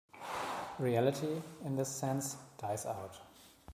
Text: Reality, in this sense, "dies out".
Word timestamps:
Reality, 0.79 1.43
in 1.63 1.75
this 1.75 1.89
sense, 1.95 2.35
"dies 2.57 2.87
out". 2.87 3.19